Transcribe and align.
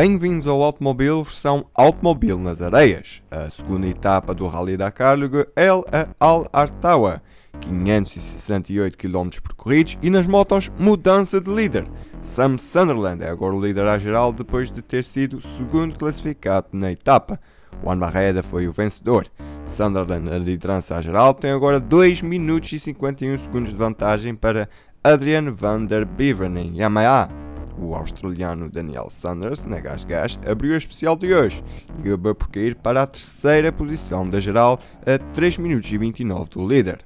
Bem-vindos 0.00 0.46
ao 0.46 0.62
Automóvel 0.62 1.22
versão 1.22 1.66
Automóvel 1.74 2.38
nas 2.38 2.62
Areias, 2.62 3.22
a 3.30 3.50
segunda 3.50 3.86
etapa 3.86 4.32
do 4.32 4.46
Rally 4.46 4.74
Dakar 4.74 5.14
liga 5.14 5.46
El 5.54 5.84
Al 6.18 6.48
Artawa, 6.54 7.20
568 7.60 8.96
km 8.96 9.28
percorridos 9.42 9.98
e 10.00 10.08
nas 10.08 10.26
motos 10.26 10.72
mudança 10.78 11.38
de 11.38 11.54
líder. 11.54 11.86
Sam 12.22 12.56
Sunderland 12.56 13.22
é 13.22 13.28
agora 13.28 13.54
o 13.54 13.60
líder 13.62 13.86
à 13.88 13.98
geral 13.98 14.32
depois 14.32 14.70
de 14.70 14.80
ter 14.80 15.04
sido 15.04 15.42
segundo 15.42 15.98
classificado 15.98 16.68
na 16.72 16.90
etapa. 16.90 17.38
Juan 17.84 17.98
Barreda 17.98 18.42
foi 18.42 18.66
o 18.66 18.72
vencedor. 18.72 19.26
Sunderland, 19.66 20.32
a 20.32 20.38
liderança 20.38 20.96
à 20.96 21.02
geral, 21.02 21.34
tem 21.34 21.50
agora 21.50 21.78
2 21.78 22.22
minutos 22.22 22.72
e 22.72 22.80
51 22.80 23.36
segundos 23.36 23.68
de 23.68 23.76
vantagem 23.76 24.34
para 24.34 24.66
Adrian 25.04 25.52
van 25.52 25.84
der 25.84 26.06
Beveren 26.06 26.56
em 26.56 26.78
Yamaha. 26.78 27.39
O 27.80 27.94
australiano 27.94 28.68
Daniel 28.68 29.08
Sanders, 29.08 29.64
na 29.64 29.80
Gas 29.80 30.04
Gas, 30.04 30.38
abriu 30.46 30.74
a 30.74 30.76
especial 30.76 31.16
de 31.16 31.32
hoje 31.32 31.64
e 32.04 32.08
acabou 32.08 32.34
por 32.34 32.48
cair 32.48 32.74
para 32.74 33.02
a 33.02 33.06
terceira 33.06 33.72
posição 33.72 34.28
da 34.28 34.38
geral 34.38 34.78
a 35.06 35.18
3 35.32 35.56
minutos 35.56 35.90
e 35.90 35.96
29 35.96 36.50
do 36.50 36.68
líder. 36.68 37.04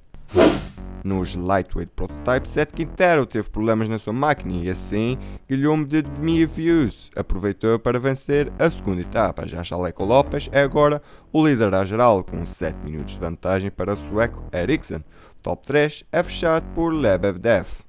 Nos 1.05 1.37
Lightweight 1.37 1.93
Prototype, 1.95 2.49
Seth 2.49 2.73
Quintero 2.73 3.27
teve 3.27 3.49
problemas 3.51 3.89
na 3.89 3.99
sua 3.99 4.13
máquina 4.13 4.55
e 4.55 4.71
assim 4.71 5.19
Guilherme 5.49 5.85
de 5.85 6.03
Demi 6.03 6.45
Views 6.47 7.11
aproveitou 7.15 7.79
para 7.79 8.01
vencer 8.01 8.51
a 8.59 8.69
segunda 8.69 9.03
etapa. 9.03 9.47
Já 9.47 9.63
Chaleco 9.63 10.03
Lopes 10.03 10.49
é 10.51 10.63
agora 10.63 11.01
o 11.31 11.47
líder 11.47 11.75
à 11.75 11.85
geral, 11.85 12.25
com 12.25 12.45
7 12.45 12.79
minutos 12.83 13.13
de 13.13 13.21
vantagem 13.21 13.71
para 13.71 13.93
o 13.93 13.97
sueco 13.97 14.43
Ericsson. 14.53 15.03
Top 15.43 15.65
3 15.67 16.05
é 16.11 16.23
fechado 16.23 16.65
por 16.75 16.93
Lebedev. 16.93 17.84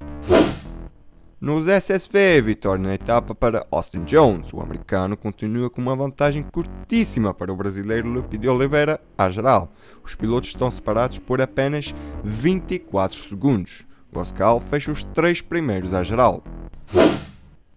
Nos 1.39 1.67
SSV, 1.67 2.41
vitória 2.41 2.81
na 2.81 2.93
etapa 2.93 3.35
para 3.35 3.67
Austin 3.69 4.05
Jones. 4.05 4.53
O 4.53 4.61
americano 4.61 5.17
continua 5.17 5.69
com 5.69 5.81
uma 5.81 5.93
vantagem 5.93 6.41
curtíssima 6.41 7.33
para 7.33 7.51
o 7.51 7.55
brasileiro 7.57 8.07
Lupe 8.07 8.37
de 8.37 8.47
Oliveira 8.47 9.01
à 9.17 9.29
geral. 9.29 9.69
Os 10.01 10.15
pilotos 10.15 10.49
estão 10.49 10.71
separados 10.71 11.19
por 11.19 11.41
apenas 11.41 11.93
24 12.23 13.27
segundos. 13.27 13.85
Goscal 14.13 14.61
fecha 14.61 14.93
os 14.93 15.03
três 15.03 15.41
primeiros 15.41 15.93
à 15.93 16.03
geral. 16.03 16.41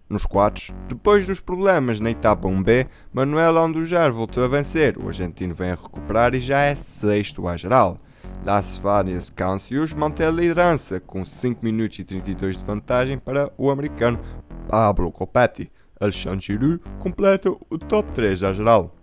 Nos 0.07 0.25
quadros, 0.25 0.71
depois 0.87 1.27
dos 1.27 1.41
problemas 1.41 1.99
na 1.99 2.11
etapa 2.11 2.47
1B, 2.47 2.87
Manuel 3.11 3.57
Andujar 3.57 4.09
voltou 4.13 4.41
a 4.41 4.47
vencer. 4.47 4.97
O 4.97 5.07
argentino 5.07 5.53
vem 5.53 5.71
a 5.71 5.75
recuperar 5.75 6.33
e 6.33 6.39
já 6.39 6.61
é 6.61 6.75
sexto 6.75 7.45
à 7.45 7.57
geral. 7.57 7.99
Las 8.43 8.77
Farias 8.77 9.29
Cancius 9.29 9.93
mantém 9.93 10.25
a 10.25 10.31
liderança 10.31 10.99
com 10.99 11.25
5 11.25 11.63
minutos 11.63 11.99
e 11.99 12.03
32 12.03 12.57
de 12.57 12.63
vantagem 12.63 13.17
para 13.17 13.51
o 13.57 13.69
americano 13.69 14.19
Pablo 14.67 15.11
Copetti. 15.11 15.71
Alexandre 15.99 16.45
Giroux 16.45 16.79
completa 16.99 17.49
o 17.49 17.77
top 17.77 18.09
3 18.13 18.39
da 18.39 18.53
geral. 18.53 18.95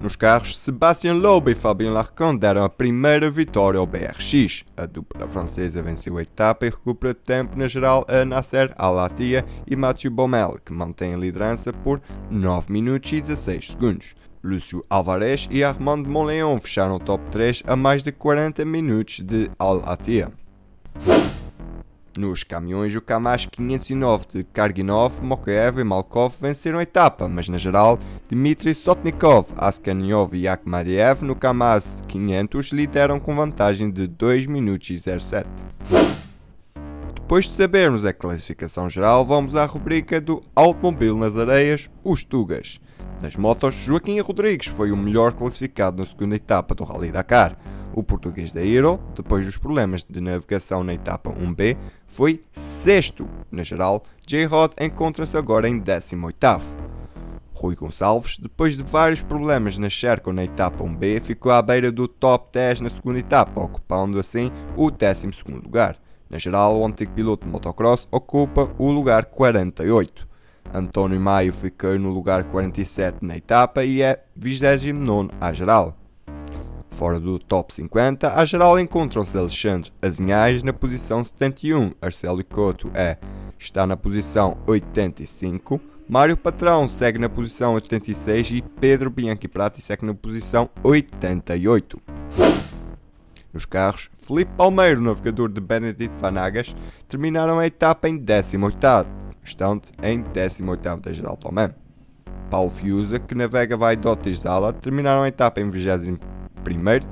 Nos 0.00 0.16
carros, 0.16 0.58
Sebastian 0.58 1.14
Loeb 1.14 1.52
e 1.52 1.54
Fabien 1.54 1.92
Larcon 1.92 2.36
deram 2.36 2.64
a 2.64 2.68
primeira 2.68 3.30
vitória 3.30 3.78
ao 3.78 3.86
BRX. 3.86 4.64
A 4.76 4.84
dupla 4.84 5.28
francesa 5.28 5.80
venceu 5.80 6.18
a 6.18 6.22
etapa 6.22 6.66
e 6.66 6.70
recupera 6.70 7.14
tempo 7.14 7.56
na 7.56 7.68
geral 7.68 8.04
a 8.08 8.24
Nasser 8.24 8.72
Al-Attiyah 8.76 9.44
e 9.64 9.76
Mathieu 9.76 10.10
Baumel, 10.10 10.58
que 10.64 10.72
mantém 10.72 11.14
a 11.14 11.16
liderança 11.16 11.72
por 11.72 12.00
9 12.28 12.72
minutos 12.72 13.12
e 13.12 13.20
16 13.20 13.70
segundos. 13.70 14.16
Lúcio 14.42 14.84
Alvarez 14.90 15.48
e 15.50 15.62
Armando 15.62 16.08
Monleon 16.08 16.58
fecharam 16.60 16.96
o 16.96 17.00
top 17.00 17.24
3 17.30 17.62
a 17.66 17.76
mais 17.76 18.02
de 18.02 18.10
40 18.10 18.64
minutos 18.64 19.20
de 19.20 19.50
Al-Attiyah. 19.58 20.32
Nos 22.18 22.44
caminhões, 22.44 22.94
o 22.94 23.00
Kamaz 23.00 23.46
509 23.46 24.26
de 24.28 24.44
Karginov, 24.44 25.22
Mokaev 25.22 25.80
e 25.80 25.84
Malkov 25.84 26.34
venceram 26.38 26.78
a 26.78 26.82
etapa, 26.82 27.26
mas 27.26 27.48
na 27.48 27.56
geral, 27.56 27.98
Dmitry 28.28 28.74
Sotnikov, 28.74 29.46
Askaniov 29.56 30.34
e 30.34 30.46
Akhmadiev 30.46 31.22
no 31.22 31.34
Kamaz 31.34 32.02
500 32.08 32.66
lideram 32.72 33.18
com 33.18 33.34
vantagem 33.34 33.90
de 33.90 34.06
2 34.06 34.46
minutos 34.46 34.90
e 34.90 34.98
07. 34.98 35.48
Depois 37.14 37.46
de 37.46 37.54
sabermos 37.54 38.04
a 38.04 38.12
classificação 38.12 38.90
geral, 38.90 39.24
vamos 39.24 39.56
à 39.56 39.64
rubrica 39.64 40.20
do 40.20 40.42
Automóvel 40.54 41.16
nas 41.16 41.34
Areias, 41.34 41.90
os 42.04 42.22
Tugas. 42.22 42.78
Nas 43.22 43.36
motos, 43.36 43.76
Joaquim 43.76 44.18
Rodrigues 44.18 44.66
foi 44.66 44.90
o 44.90 44.96
melhor 44.96 45.32
classificado 45.32 45.96
na 45.96 46.04
segunda 46.04 46.34
etapa 46.34 46.74
do 46.74 46.82
Rally 46.82 47.12
Dakar. 47.12 47.56
O 47.94 48.02
português 48.02 48.52
da 48.52 48.66
Hero, 48.66 48.98
depois 49.14 49.46
dos 49.46 49.56
problemas 49.56 50.02
de 50.02 50.20
navegação 50.20 50.82
na 50.82 50.92
etapa 50.92 51.30
1B, 51.30 51.76
foi 52.04 52.42
sexto. 52.50 53.28
Na 53.48 53.62
geral, 53.62 54.02
J-Rod 54.26 54.72
encontra-se 54.80 55.36
agora 55.36 55.68
em 55.68 55.80
18º. 55.80 56.62
Rui 57.54 57.76
Gonçalves, 57.76 58.38
depois 58.38 58.76
de 58.76 58.82
vários 58.82 59.22
problemas 59.22 59.78
na 59.78 59.88
Sherco 59.88 60.32
na 60.32 60.42
etapa 60.42 60.82
1B, 60.82 61.20
ficou 61.20 61.52
à 61.52 61.62
beira 61.62 61.92
do 61.92 62.08
top 62.08 62.48
10 62.52 62.80
na 62.80 62.90
segunda 62.90 63.20
etapa, 63.20 63.60
ocupando 63.60 64.18
assim 64.18 64.50
o 64.76 64.90
12º 64.90 65.62
lugar. 65.62 65.96
Na 66.28 66.38
geral, 66.38 66.76
o 66.76 66.84
antigo 66.84 67.12
piloto 67.12 67.46
de 67.46 67.52
motocross 67.52 68.08
ocupa 68.10 68.68
o 68.78 68.90
lugar 68.90 69.26
48. 69.26 70.31
António 70.72 71.20
Maio 71.20 71.52
ficou 71.52 71.98
no 71.98 72.10
lugar 72.10 72.44
47 72.44 73.24
na 73.24 73.36
etapa 73.36 73.84
e 73.84 74.02
é 74.02 74.22
29 74.36 75.30
à 75.40 75.52
geral. 75.52 75.96
Fora 76.90 77.18
do 77.18 77.38
top 77.38 77.72
50, 77.72 78.34
à 78.34 78.44
geral 78.44 78.78
encontram-se 78.78 79.36
Alexandre 79.36 79.92
Azinhais 80.00 80.62
na 80.62 80.72
posição 80.72 81.24
71, 81.24 81.92
Arcélio 82.00 82.44
Couto 82.44 82.90
é, 82.94 83.16
está 83.58 83.86
na 83.86 83.96
posição 83.96 84.58
85, 84.66 85.80
Mário 86.08 86.36
Patrão 86.36 86.86
segue 86.86 87.18
na 87.18 87.28
posição 87.28 87.74
86 87.74 88.50
e 88.50 88.62
Pedro 88.62 89.08
Bianchi 89.08 89.48
Prati 89.48 89.80
segue 89.80 90.04
na 90.04 90.12
posição 90.12 90.68
88. 90.82 92.00
Nos 93.52 93.64
carros, 93.64 94.10
Felipe 94.18 94.52
Palmeiro, 94.56 95.00
navegador 95.00 95.50
de 95.50 95.60
Benedict 95.60 96.18
Vanagas, 96.18 96.74
terminaram 97.08 97.58
a 97.58 97.66
etapa 97.66 98.08
em 98.08 98.18
18º, 98.18 99.06
estando 99.42 99.82
em 100.02 100.22
18º 100.22 101.00
da 101.00 101.12
geral 101.12 101.36
também. 101.36 101.70
Paulo 102.50 102.70
Fiusa, 102.70 103.18
que 103.18 103.34
navega 103.34 103.76
Vaidotes 103.76 104.40
Zala, 104.40 104.72
terminaram 104.72 105.22
a 105.22 105.28
etapa 105.28 105.60
em 105.60 105.70
21 105.70 106.18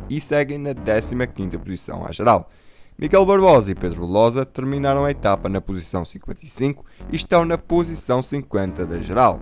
e 0.09 0.21
seguem 0.21 0.59
na 0.59 0.75
15ª 0.75 1.59
posição 1.59 2.07
à 2.07 2.13
geral. 2.13 2.51
Miguel 2.99 3.25
Barbosa 3.25 3.71
e 3.71 3.75
Pedro 3.75 4.07
Velosa 4.07 4.45
terminaram 4.45 5.07
a 5.07 5.11
etapa 5.11 5.49
na 5.49 5.61
posição 5.61 6.05
55 6.05 6.85
e 7.11 7.17
estão 7.17 7.47
na 7.47 7.57
posição 7.57 8.23
50 8.23 8.85
da 8.85 9.01
geral. 9.01 9.41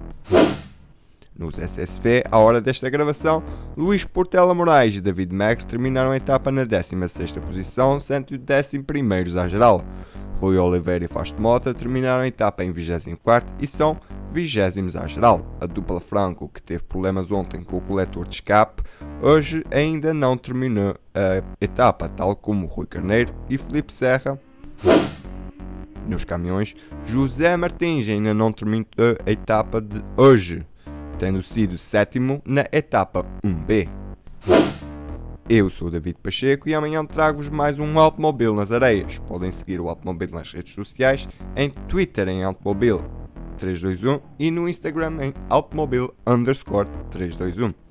Nos 1.37 1.59
SSV, 1.59 2.25
à 2.31 2.39
hora 2.39 2.61
desta 2.61 2.89
gravação, 2.89 3.43
Luís 3.77 4.05
Portela 4.05 4.55
Moraes 4.55 4.97
e 4.97 5.01
David 5.01 5.35
Megre 5.35 5.67
terminaram 5.67 6.13
a 6.13 6.17
etapa 6.17 6.51
na 6.51 6.65
16ª 6.65 7.41
posição, 7.41 7.99
sendo 7.99 8.37
11º 8.39 9.37
à 9.37 9.49
geral. 9.49 9.85
Rui 10.41 10.57
Oliveira 10.57 11.05
e 11.05 11.09
Fausto 11.09 11.41
Mota 11.41 11.75
terminaram 11.75 12.23
a 12.23 12.27
etapa 12.27 12.65
em 12.65 12.71
24 12.71 13.55
e 13.59 13.67
são 13.67 13.99
20 14.33 14.61
à 14.97 15.07
geral. 15.07 15.45
A 15.61 15.67
dupla 15.67 16.01
Franco, 16.01 16.49
que 16.49 16.63
teve 16.63 16.85
problemas 16.85 17.33
ontem 17.33 17.63
com 17.63 17.79
o 17.79 17.81
coletor 17.81 18.27
de 18.27 18.37
escape, 18.37 18.83
hoje 19.21 19.65
ainda 19.71 20.15
não 20.15 20.37
terminou 20.37 20.95
a 21.15 21.43
etapa, 21.61 22.09
tal 22.09 22.37
como 22.37 22.67
Rui 22.67 22.87
Carneiro 22.87 23.35
e 23.49 23.59
Felipe 23.59 23.93
Serra. 23.93 24.39
Nos 26.07 26.25
caminhões, 26.25 26.75
José 27.05 27.57
Martins 27.57 28.09
ainda 28.09 28.33
não 28.33 28.53
terminou 28.53 28.87
a 29.27 29.31
etapa 29.31 29.81
de 29.81 30.03
hoje, 30.17 30.65
tendo 31.19 31.43
sido 31.43 31.77
sétimo 31.77 32.41
na 32.47 32.65
etapa 32.73 33.27
1B. 33.45 34.08
Eu 35.51 35.71
sou 35.71 35.89
o 35.89 35.91
David 35.91 36.19
Pacheco 36.23 36.69
e 36.69 36.75
amanhã 36.75 37.03
trago-vos 37.07 37.49
mais 37.49 37.79
um 37.79 37.99
Automóvel 37.99 38.55
nas 38.55 38.71
Areias. 38.71 39.19
Podem 39.21 39.51
seguir 39.51 39.81
o 39.81 39.89
Automóvel 39.89 40.29
nas 40.33 40.53
redes 40.53 40.75
sociais, 40.75 41.27
em 41.57 41.71
Twitter 41.71 42.29
em 42.29 42.45
Automóvel 42.45 43.03
321 43.57 44.21
e 44.39 44.51
no 44.51 44.69
Instagram 44.69 45.17
em 45.23 45.35
Automóvel 45.49 46.15
underscore 46.27 46.87
321. 47.11 47.88